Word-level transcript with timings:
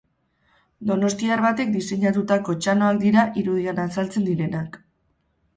Donostiar 0.91 1.43
batek 1.47 1.69
disenatutako 1.75 2.57
txanoak 2.67 3.05
dira 3.05 3.29
irudian 3.43 3.83
azaltzen 3.87 4.29
direnak. 4.31 4.85